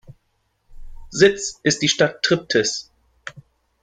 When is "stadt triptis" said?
1.87-2.89